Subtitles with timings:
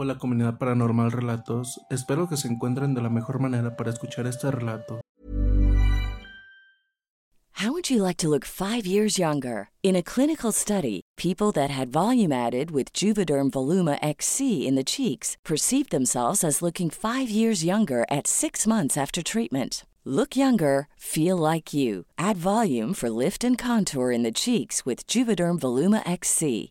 [0.00, 4.48] Hola comunidad paranormal relatos, espero que se encuentren de la mejor manera para escuchar este
[4.48, 5.00] relato.
[7.54, 9.70] How would you like to look five years younger?
[9.82, 14.84] In a clinical study, people that had volume added with Juvederm Voluma XC in the
[14.84, 19.84] cheeks perceived themselves as looking five years younger at six months after treatment.
[20.04, 22.04] Look younger, feel like you.
[22.16, 26.70] Add volume for lift and contour in the cheeks with Juvederm Voluma XC.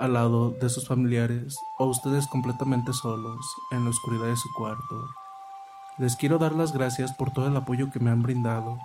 [0.00, 3.36] Al lado de sus familiares o ustedes completamente solos
[3.70, 5.08] en la oscuridad de su cuarto.
[5.98, 8.78] Les quiero dar las gracias por todo el apoyo que me han brindado.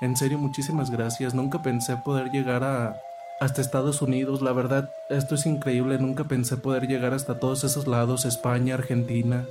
[0.00, 1.34] En serio, muchísimas gracias.
[1.34, 2.94] Nunca pensé poder llegar a
[3.40, 4.40] hasta Estados Unidos.
[4.40, 5.98] La verdad, esto es increíble.
[5.98, 9.44] Nunca pensé poder llegar hasta todos esos lados, España, Argentina.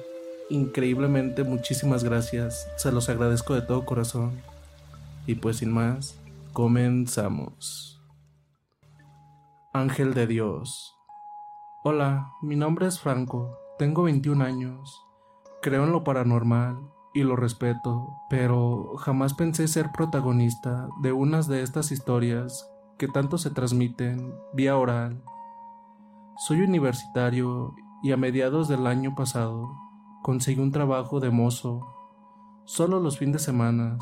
[0.50, 2.69] Increíblemente, muchísimas gracias.
[2.77, 4.41] Se los agradezco de todo corazón.
[5.27, 6.16] Y pues sin más,
[6.53, 8.01] comenzamos.
[9.73, 10.95] Ángel de Dios.
[11.84, 13.57] Hola, mi nombre es Franco.
[13.80, 15.04] Tengo 21 años.
[15.63, 16.78] Creo en lo paranormal
[17.12, 22.69] y lo respeto, pero jamás pensé ser protagonista de unas de estas historias
[23.00, 25.24] que tanto se transmiten vía oral.
[26.38, 27.74] Soy universitario
[28.04, 29.75] y a mediados del año pasado
[30.22, 31.81] conseguí un trabajo de mozo,
[32.63, 33.98] solo los fines de semana.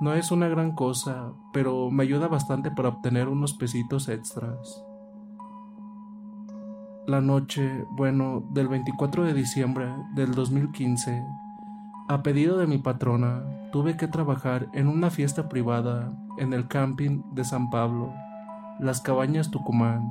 [0.00, 4.84] No es una gran cosa, pero me ayuda bastante para obtener unos pesitos extras.
[7.06, 11.24] La noche, bueno, del 24 de diciembre del 2015,
[12.08, 17.22] a pedido de mi patrona, tuve que trabajar en una fiesta privada en el camping
[17.30, 18.12] de San Pablo,
[18.80, 20.10] Las Cabañas Tucumán.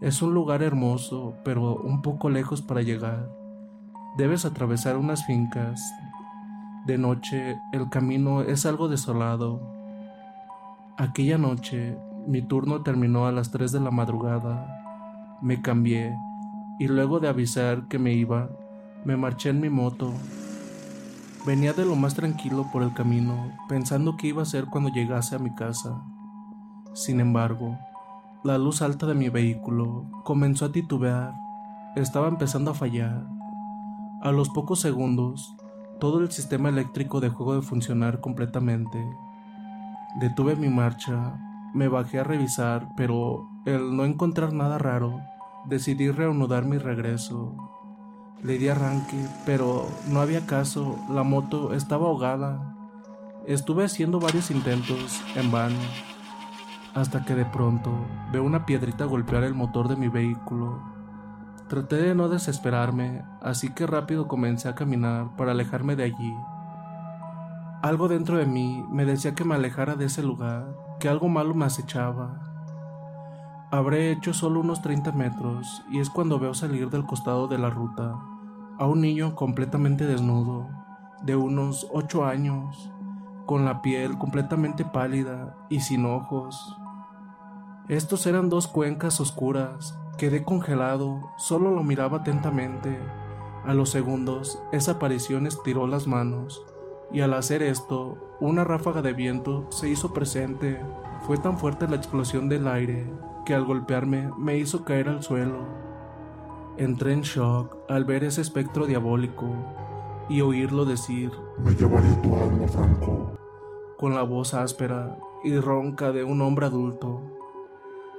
[0.00, 3.28] Es un lugar hermoso, pero un poco lejos para llegar.
[4.16, 5.82] Debes atravesar unas fincas.
[6.86, 9.60] De noche el camino es algo desolado.
[10.96, 11.98] Aquella noche
[12.28, 14.77] mi turno terminó a las 3 de la madrugada.
[15.40, 16.16] Me cambié
[16.78, 18.50] y luego de avisar que me iba,
[19.04, 20.12] me marché en mi moto.
[21.46, 25.36] Venía de lo más tranquilo por el camino, pensando qué iba a hacer cuando llegase
[25.36, 26.02] a mi casa.
[26.94, 27.78] Sin embargo,
[28.44, 31.34] la luz alta de mi vehículo comenzó a titubear.
[31.96, 33.26] Estaba empezando a fallar.
[34.22, 35.56] A los pocos segundos,
[36.00, 38.98] todo el sistema eléctrico dejó de funcionar completamente.
[40.20, 41.38] Detuve mi marcha,
[41.74, 45.20] me bajé a revisar, pero al no encontrar nada raro,
[45.66, 47.54] decidí reanudar mi regreso.
[48.42, 52.74] Le di arranque, pero no había caso, la moto estaba ahogada.
[53.46, 55.78] Estuve haciendo varios intentos en vano,
[56.94, 57.90] hasta que de pronto
[58.32, 60.80] veo una piedrita golpear el motor de mi vehículo.
[61.68, 66.34] Traté de no desesperarme, así que rápido comencé a caminar para alejarme de allí.
[67.82, 71.54] Algo dentro de mí me decía que me alejara de ese lugar, que algo malo
[71.54, 72.40] me acechaba.
[73.70, 77.70] Habré hecho solo unos 30 metros y es cuando veo salir del costado de la
[77.70, 78.18] ruta
[78.78, 80.68] a un niño completamente desnudo,
[81.22, 82.90] de unos 8 años,
[83.46, 86.76] con la piel completamente pálida y sin ojos.
[87.88, 92.98] Estos eran dos cuencas oscuras Quedé congelado, solo lo miraba atentamente.
[93.64, 96.60] A los segundos, esa aparición estiró las manos,
[97.12, 100.80] y al hacer esto, una ráfaga de viento se hizo presente.
[101.26, 103.04] Fue tan fuerte la explosión del aire
[103.44, 105.66] que al golpearme me hizo caer al suelo.
[106.76, 109.46] Entré en shock al ver ese espectro diabólico
[110.28, 113.32] y oírlo decir, Me llevaré tu alma, Franco.
[113.96, 117.20] Con la voz áspera y ronca de un hombre adulto.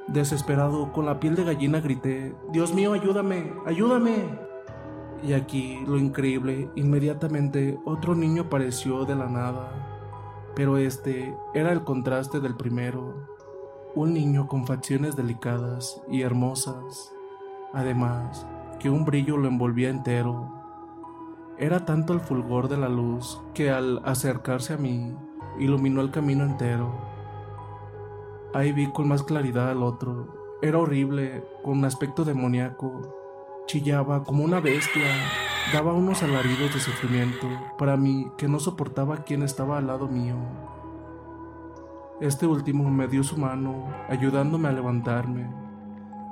[0.07, 4.49] Desesperado, con la piel de gallina, grité, Dios mío, ayúdame, ayúdame.
[5.23, 9.78] Y aquí lo increíble, inmediatamente otro niño apareció de la nada,
[10.55, 13.27] pero este era el contraste del primero,
[13.95, 17.13] un niño con facciones delicadas y hermosas,
[17.73, 18.45] además
[18.79, 20.49] que un brillo lo envolvía entero.
[21.57, 25.15] Era tanto el fulgor de la luz que al acercarse a mí,
[25.59, 26.93] iluminó el camino entero.
[28.53, 30.57] Ahí vi con más claridad al otro.
[30.61, 33.15] Era horrible, con un aspecto demoníaco.
[33.67, 35.48] Chillaba como una bestia.
[35.71, 40.35] Daba unos alaridos de sufrimiento para mí que no soportaba quien estaba al lado mío.
[42.21, 45.47] Este último me dio su mano, ayudándome a levantarme.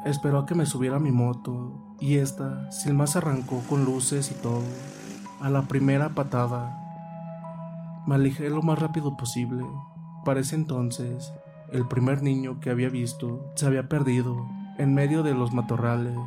[0.06, 4.32] Esperó a que me subiera a mi moto y esta, sin más, arrancó con luces
[4.32, 4.64] y todo.
[5.40, 6.76] A la primera patada.
[8.08, 9.64] Me alejé lo más rápido posible.
[10.26, 11.32] Para ese entonces
[11.72, 14.48] el primer niño que había visto se había perdido
[14.80, 16.18] en medio de los matorrales.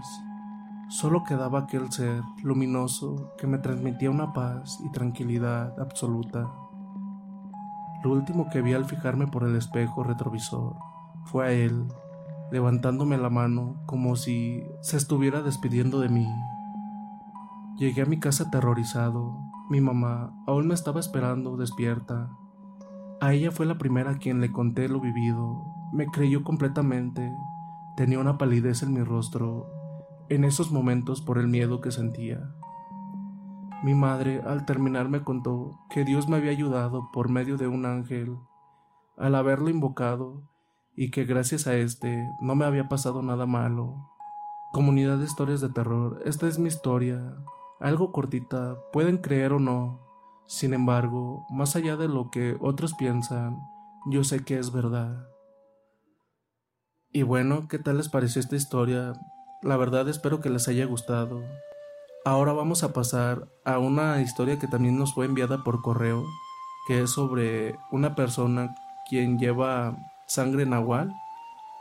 [0.91, 6.51] Solo quedaba aquel ser luminoso que me transmitía una paz y tranquilidad absoluta.
[8.05, 10.77] Lo último que vi al fijarme por el espejo retrovisor
[11.25, 11.87] fue a él,
[12.51, 16.29] levantándome la mano como si se estuviera despidiendo de mí.
[17.79, 19.39] Llegué a mi casa aterrorizado.
[19.71, 22.29] Mi mamá aún me estaba esperando despierta
[23.23, 25.63] a ella fue la primera a quien le conté lo vivido.
[25.93, 27.31] Me creyó completamente.
[27.95, 29.67] Tenía una palidez en mi rostro,
[30.31, 32.55] en esos momentos por el miedo que sentía.
[33.83, 37.85] Mi madre, al terminar, me contó que Dios me había ayudado por medio de un
[37.85, 38.39] ángel
[39.19, 40.49] al haberlo invocado
[40.97, 44.09] y que gracias a este no me había pasado nada malo.
[44.73, 47.37] Comunidad de historias de terror, esta es mi historia,
[47.81, 50.01] algo cortita, pueden creer o no,
[50.47, 53.59] sin embargo, más allá de lo que otros piensan,
[54.07, 55.27] yo sé que es verdad.
[57.13, 59.15] Y bueno, ¿qué tal les pareció esta historia?
[59.63, 61.43] La verdad espero que les haya gustado.
[62.25, 66.25] Ahora vamos a pasar a una historia que también nos fue enviada por correo,
[66.89, 68.75] que es sobre una persona
[69.11, 71.13] quien lleva sangre nahual,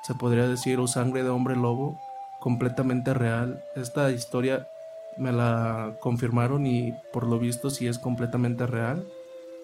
[0.04, 1.98] se podría decir, o sangre de hombre lobo,
[2.42, 3.64] completamente real.
[3.78, 4.68] Esta historia
[5.18, 9.08] me la confirmaron y por lo visto sí es completamente real.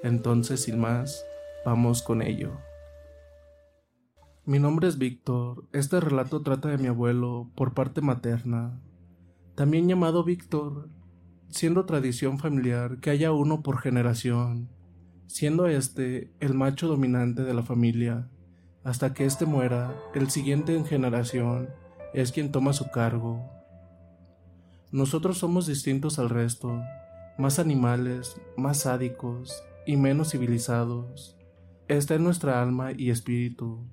[0.03, 1.25] Entonces, sin más,
[1.65, 2.51] vamos con ello.
[4.47, 5.65] Mi nombre es Víctor.
[5.73, 8.79] Este relato trata de mi abuelo por parte materna,
[9.55, 10.87] también llamado Víctor,
[11.49, 14.69] siendo tradición familiar que haya uno por generación,
[15.25, 18.29] siendo este el macho dominante de la familia.
[18.83, 21.69] Hasta que éste muera, el siguiente en generación
[22.13, 23.49] es quien toma su cargo.
[24.91, 26.83] Nosotros somos distintos al resto,
[27.39, 31.35] más animales, más sádicos y menos civilizados.
[31.87, 33.87] Está en nuestra alma y espíritu.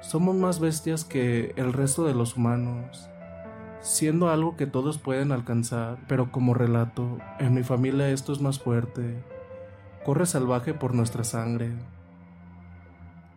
[0.00, 3.08] Somos más bestias que el resto de los humanos.
[3.86, 8.58] siendo algo que todos pueden alcanzar, pero como relato, en mi familia esto es más
[8.58, 9.22] fuerte.
[10.04, 11.70] Corre salvaje por nuestra sangre.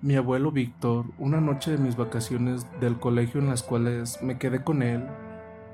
[0.01, 4.63] Mi abuelo Víctor, una noche de mis vacaciones del colegio en las cuales me quedé
[4.63, 5.05] con él,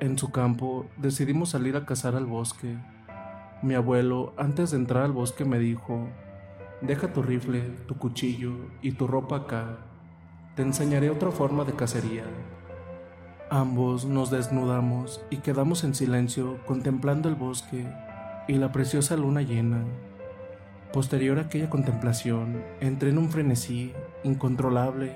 [0.01, 2.75] en su campo, decidimos salir a cazar al bosque.
[3.61, 6.09] Mi abuelo, antes de entrar al bosque, me dijo,
[6.81, 8.51] deja tu rifle, tu cuchillo
[8.81, 9.77] y tu ropa acá.
[10.55, 12.23] Te enseñaré otra forma de cacería.
[13.49, 17.85] Ambos nos desnudamos y quedamos en silencio contemplando el bosque
[18.47, 19.83] y la preciosa luna llena.
[20.93, 23.91] Posterior a aquella contemplación, entré en un frenesí
[24.23, 25.13] incontrolable.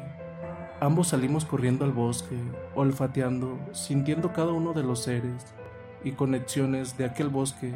[0.81, 2.36] Ambos salimos corriendo al bosque,
[2.75, 5.46] olfateando, sintiendo cada uno de los seres
[6.03, 7.74] y conexiones de aquel bosque.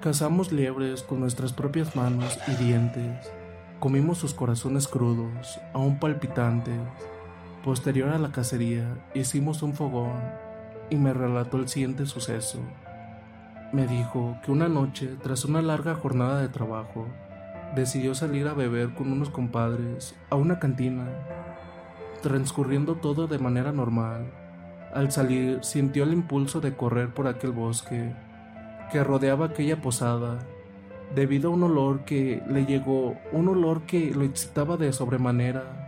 [0.00, 3.32] Cazamos liebres con nuestras propias manos y dientes.
[3.82, 6.78] Comimos sus corazones crudos, aún palpitantes
[7.64, 10.22] Posterior a la cacería, hicimos un fogón
[10.88, 12.60] y me relató el siguiente suceso.
[13.72, 17.08] Me dijo que una noche, tras una larga jornada de trabajo,
[17.74, 21.08] decidió salir a beber con unos compadres a una cantina,
[22.22, 24.30] transcurriendo todo de manera normal.
[24.94, 28.14] Al salir, sintió el impulso de correr por aquel bosque
[28.92, 30.38] que rodeaba aquella posada,
[31.14, 35.82] debido a un olor que le llegó, un olor que lo excitaba de sobremanera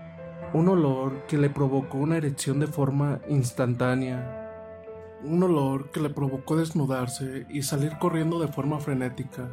[0.55, 6.57] un olor que le provocó una erección de forma instantánea, un olor que le provocó
[6.57, 9.49] desnudarse y salir corriendo de forma frenética,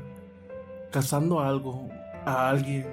[0.92, 1.90] cazando algo,
[2.24, 2.86] a alguien.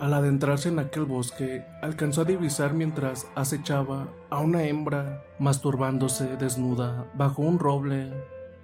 [0.00, 7.06] Al adentrarse en aquel bosque, alcanzó a divisar mientras acechaba a una hembra masturbándose desnuda
[7.14, 8.12] bajo un roble.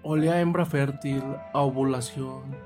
[0.02, 1.22] Olía a hembra fértil,
[1.52, 2.56] a ovulación,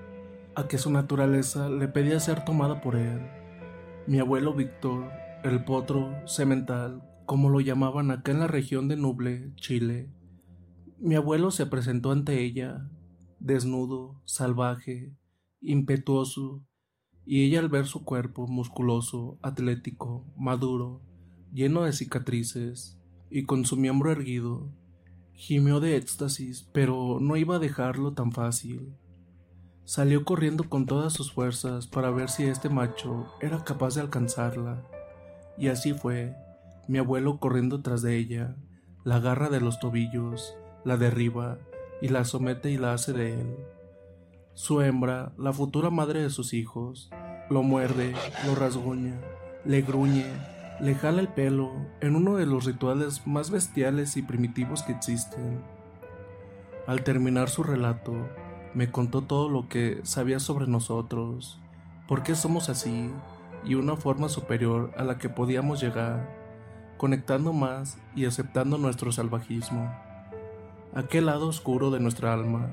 [0.58, 3.20] a que su naturaleza le pedía ser tomada por él.
[4.08, 5.08] Mi abuelo Víctor
[5.44, 10.10] el potro semental, como lo llamaban acá en la región de Nuble, Chile.
[10.98, 12.90] Mi abuelo se presentó ante ella,
[13.38, 15.14] desnudo, salvaje,
[15.60, 16.66] impetuoso,
[17.24, 21.02] y ella al ver su cuerpo musculoso, atlético, maduro,
[21.52, 22.98] lleno de cicatrices,
[23.30, 24.72] y con su miembro erguido,
[25.34, 28.96] gimió de éxtasis, pero no iba a dejarlo tan fácil.
[29.88, 34.82] Salió corriendo con todas sus fuerzas para ver si este macho era capaz de alcanzarla.
[35.56, 36.36] Y así fue,
[36.88, 38.54] mi abuelo corriendo tras de ella,
[39.04, 40.54] la agarra de los tobillos,
[40.84, 41.56] la derriba
[42.02, 43.56] y la somete y la hace de él.
[44.52, 47.08] Su hembra, la futura madre de sus hijos,
[47.48, 48.12] lo muerde,
[48.44, 49.18] lo rasguña,
[49.64, 50.26] le gruñe,
[50.82, 55.62] le jala el pelo en uno de los rituales más bestiales y primitivos que existen.
[56.86, 58.28] Al terminar su relato,
[58.78, 61.58] me contó todo lo que sabía sobre nosotros,
[62.06, 63.10] por qué somos así,
[63.64, 66.32] y una forma superior a la que podíamos llegar,
[66.96, 69.92] conectando más y aceptando nuestro salvajismo.
[70.94, 72.70] Aquel lado oscuro de nuestra alma,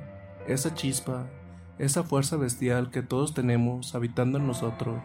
[0.47, 1.25] esa chispa,
[1.79, 5.01] esa fuerza bestial que todos tenemos habitando en nosotros.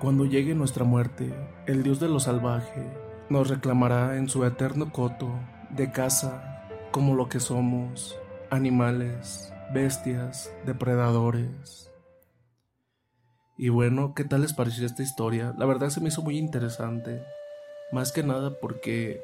[0.00, 1.34] Cuando llegue nuestra muerte,
[1.66, 2.90] el Dios de lo salvaje
[3.28, 5.28] nos reclamará en su eterno coto
[5.68, 8.18] de casa como lo que somos,
[8.50, 11.90] animales, bestias, depredadores.
[13.58, 15.54] Y bueno, ¿qué tal les pareció esta historia?
[15.56, 17.22] La verdad se me hizo muy interesante.
[17.92, 19.22] Más que nada porque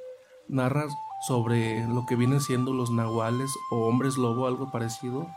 [0.49, 0.87] narra
[1.27, 5.29] sobre lo que vienen siendo los nahuales o hombres lobo, algo parecido.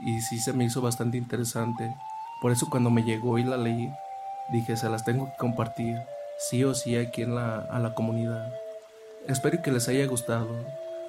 [0.00, 1.94] Y sí se me hizo bastante interesante.
[2.40, 3.90] Por eso cuando me llegó y la leí,
[4.52, 5.96] dije, se las tengo que compartir,
[6.38, 8.52] sí o sí aquí en la, a la comunidad.
[9.26, 10.48] Espero que les haya gustado.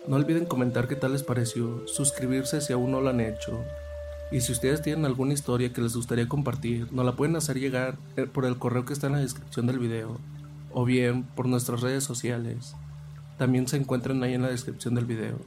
[0.07, 3.63] No olviden comentar qué tal les pareció, suscribirse si aún no lo han hecho
[4.31, 7.97] y si ustedes tienen alguna historia que les gustaría compartir, nos la pueden hacer llegar
[8.15, 10.19] eh, por el correo que está en la descripción del video
[10.71, 12.75] o bien por nuestras redes sociales.
[13.37, 15.37] También se encuentran ahí en la descripción del video.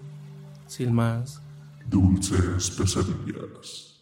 [0.66, 1.40] Sin más.
[1.88, 3.93] Dulces pesadillas.